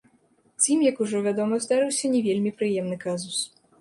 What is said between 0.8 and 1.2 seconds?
як